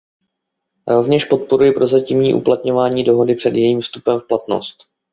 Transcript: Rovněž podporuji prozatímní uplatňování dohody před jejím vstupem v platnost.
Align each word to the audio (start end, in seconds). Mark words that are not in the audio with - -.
Rovněž 0.87 1.25
podporuji 1.25 1.71
prozatímní 1.71 2.33
uplatňování 2.33 3.03
dohody 3.03 3.35
před 3.35 3.53
jejím 3.55 3.81
vstupem 3.81 4.19
v 4.19 4.27
platnost. 4.27 4.77